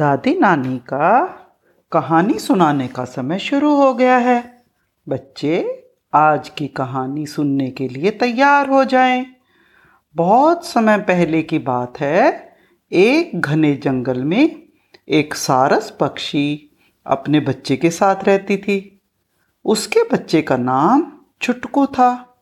[0.00, 1.26] दादी नानी का
[1.92, 4.64] कहानी सुनाने का समय शुरू हो गया है।
[5.08, 5.84] बच्चे
[6.14, 9.26] आज की कहानी सुनने के लिए तैयार हो जाएँ।
[10.16, 12.54] बहुत समय पहले की बात है,
[12.92, 14.62] एक घने जंगल में
[15.08, 16.76] एक सारस पक्षी
[17.06, 19.00] अपने बच्चे के साथ रहती थी।
[19.64, 21.12] उसके बच्चे का नाम
[21.42, 22.38] छुटकू था।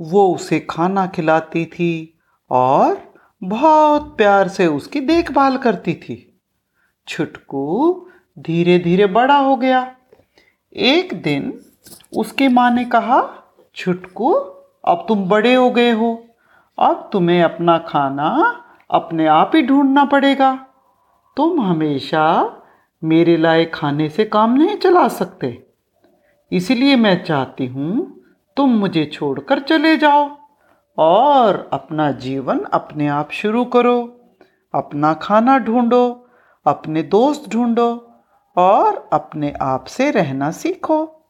[0.00, 2.18] वो उसे खाना खिलाती थी
[2.50, 6.30] और बहुत प्यार से उसकी देखभाल करती थी।
[7.08, 8.06] छुटकू
[8.38, 9.96] धीरे धीरे बड़ा हो गया।
[10.76, 11.60] एक दिन
[12.16, 14.32] उसकी माँ ने कहा, छुटकू,
[14.84, 16.26] अब तुम बड़े हो गए हो।
[16.78, 20.66] अब तुम्हें अपना खाना अपने आप ही ढूंढना पड़ेगा।
[21.36, 22.56] तुम हमेशा
[23.04, 25.66] मेरे लाए खाने से काम नहीं चला सकते।
[26.52, 28.20] इसलिए मैं चाहती हूँ
[28.56, 30.38] तुम मुझे छोड़कर चले जाओ
[30.98, 34.20] और अपना जीवन अपने आप शुरू करो।
[34.74, 36.23] अपना खाना ढूंढो।
[36.66, 38.16] अपने दोस्त ढूंढो
[38.56, 41.26] और अपने आप से रहना सीखो।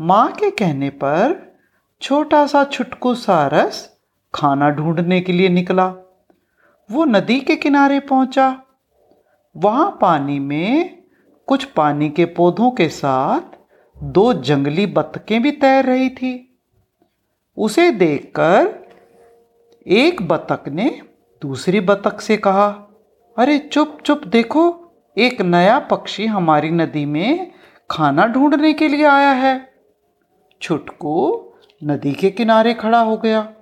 [0.00, 1.56] माँ के कहने पर
[2.00, 3.98] छोटा सा छुटकू सारस
[4.34, 5.86] खाना ढूँढने के लिए निकला।
[6.90, 8.62] वो नदी के किनारे पहुँचा।
[9.56, 11.02] वहाँ पानी में
[11.46, 13.58] कुछ पानी के पौधों के साथ
[14.02, 16.58] दो जंगली बतखें भी तैर रही थी।
[17.56, 18.74] उसे देखकर
[19.86, 21.02] एक बतख ने
[21.42, 22.89] दूसरी बतख से कहा
[23.40, 27.52] अरे चुप चुप, देखो, एक नया पक्षी हमारी नदी में
[27.90, 29.74] खाना ढूँढने के लिए आया है।
[30.62, 31.48] छुटकू
[31.84, 33.52] नदी के किनारे खड़ा हो गया।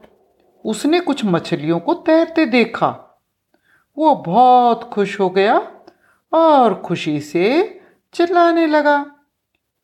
[0.65, 3.21] उसने कुछ मछलियों को तैरते देखा।
[3.99, 5.73] वो बहुत खुश हो गया
[6.33, 7.81] और खुशी से
[8.15, 9.07] चिल्लाने लगा।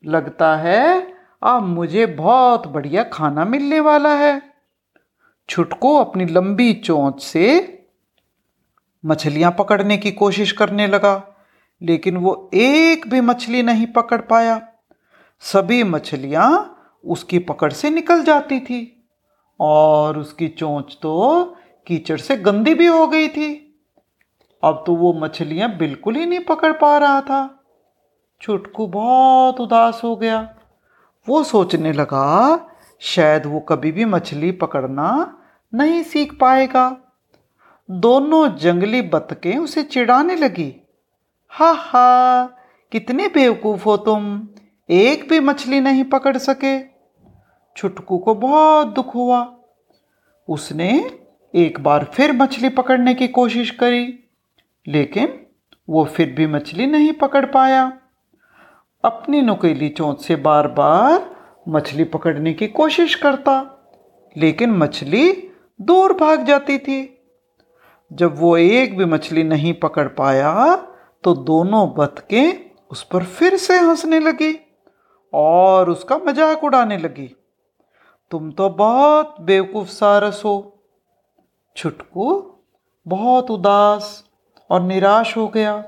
[0.05, 4.41] लगता है, अब मुझे बहुत बढ़िया खाना मिलने वाला है।
[5.49, 7.71] छुटको अपनी लंबी चोंच से
[9.05, 11.21] मछलियाँ पकड़ने की कोशिश करने लगा,
[11.81, 14.61] लेकिन वो एक भी मछली नहीं पकड़ पाया।
[15.43, 16.71] सभी मछलियाँ
[17.03, 18.79] उसकी पकड़ से निकल जाती थी
[19.59, 21.43] और उसकी चोंच तो
[21.87, 23.51] कीचड़ से गंदी भी हो गई थी।
[24.63, 27.41] अब तो वो मछलियाँ बिल्कुल ही नहीं पकड़ पा रहा था।
[28.41, 30.39] छुटकू बहुत उदास हो गया।
[31.27, 32.69] वो सोचने लगा,
[33.01, 35.37] शायद वो कभी भी मछली पकड़ना
[35.73, 36.85] नहीं सीख पाएगा।
[37.91, 40.73] दोनों जंगली बतखें उसे चिढ़ाने लगी।
[41.49, 42.45] हा हा,
[42.91, 44.47] कितने बेवकूफ़ हो तुम।
[44.89, 46.79] एक भी मछली नहीं पकड़ सके।
[47.75, 49.55] छुटकू को बहुत दुख हुआ।
[50.49, 51.19] उसने
[51.55, 54.19] एक बार फिर मछली पकड़ने की कोशिश करी,
[54.87, 55.39] लेकिन
[55.89, 57.97] वो फिर भी मछली नहीं पकड़ पाया।
[59.05, 61.35] अपनी नुकीली चोंच से बार बार
[61.69, 63.87] मछली पकड़ने की कोशिश करता,
[64.37, 67.14] लेकिन मछली दूर भाग जाती थी।
[68.11, 70.75] जब वो एक भी मछली नहीं पकड़ पाया
[71.23, 72.53] तो दोनों बतखें
[72.91, 74.53] उस पर फिर से हंसने लगी
[75.33, 77.27] और उसका मज़ाक उड़ाने लगी।
[78.31, 80.55] तुम तो बहुत बेवकूफ़ सारस हो।
[81.75, 82.27] छुटकू
[83.05, 84.23] बहुत उदास
[84.69, 85.83] और निराश हो गया।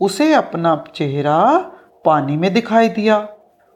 [0.00, 1.58] उसे अपना चेहरा
[2.04, 3.26] पानी में दिखाई दिया।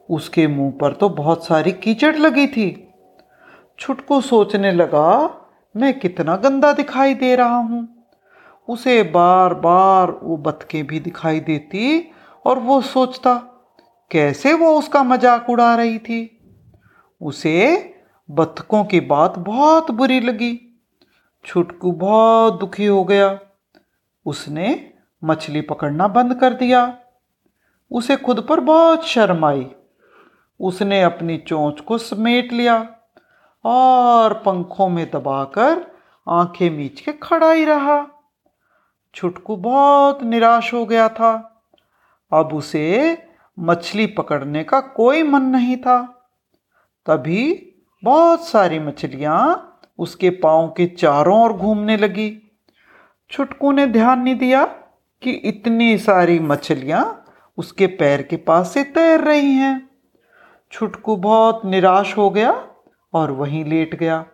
[0.09, 2.69] उसके मुँह पर तो बहुत सारी कीचड़ लगी थी।
[3.79, 5.39] छुटकू सोचने लगा
[5.75, 7.89] मैं कितना गंदा दिखाई दे रहा हूँ।
[8.69, 12.11] उसे बार बार वो बतखें भी दिखाई देती
[12.45, 13.35] और वो सोचता,
[14.11, 16.39] कैसे वो उसका मज़ाक उड़ा रही थी?
[17.21, 17.95] उसे
[18.31, 20.83] बतखों की बात बहुत बुरी लगी।
[21.45, 23.39] छुटकू बहुत दुखी हो गया।
[24.27, 24.93] उसने
[25.25, 26.99] मछली पकड़ना बंद कर दिया।
[27.91, 29.67] उसे खुद पर बहुत शर्म आई।
[30.61, 32.97] उसने अपनी चोंच को समेट लिया।
[33.65, 35.87] और पंखों में दबाकर
[36.29, 38.07] आँखें मीच के खड़ा ही रहा।
[39.15, 41.63] छुटकू बहुत निराश हो गया था।
[42.33, 43.19] अब उसे
[43.59, 46.03] मछली पकड़ने का कोई मन नहीं था।
[47.07, 47.73] तभी
[48.05, 49.69] बहुत सारी मछलियाँ
[49.99, 52.43] उसके पाँव के चारों ओर घूमने लगी।
[53.31, 54.65] छुटकू ने ध्यान नहीं दिया
[55.23, 57.25] कि इतनी सारी मछलियाँ
[57.59, 59.91] उसके पैर के पास से तैर रही हैं।
[60.73, 62.69] छुटकू बहुत निराश हो गया
[63.15, 64.27] और वहीं लेट गया।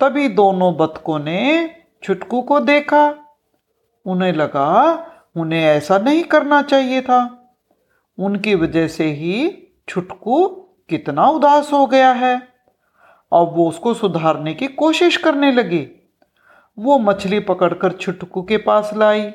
[0.00, 1.70] तभी दोनों बतकों ने
[2.02, 3.14] छुटकू को देखा।
[4.06, 4.94] उन्हें लगा,
[5.36, 7.34] उन्हें ऐसा नहीं करना चाहिए था।
[8.18, 10.48] उनकी वजह से ही छुटकू
[10.88, 12.36] कितना उदास हो गया है।
[13.32, 15.88] अब वो उसको सुधारने की कोशिश करने लगी।
[16.78, 19.32] वो मछली पकड़कर छुटकू के पास लाई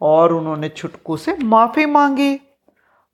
[0.00, 2.40] और उन्होंने छुटकू से माफ़ी मांगी।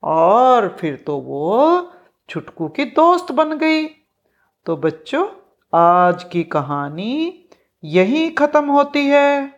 [0.02, 1.90] और फिर तो वो
[2.28, 3.86] छुटकू की दोस्त बन गई।
[4.66, 5.26] तो बच्चों
[5.72, 7.46] आज की कहानी
[7.84, 9.52] यहीं ख़त्म होती है।